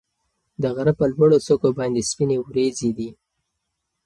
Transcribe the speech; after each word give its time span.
د 0.61 0.63
غره 0.75 0.93
په 0.99 1.05
لوړو 1.13 1.37
څوکو 1.45 1.69
باندې 1.79 2.07
سپینې 2.09 2.37
وريځې 2.41 2.89
دي. 2.97 3.09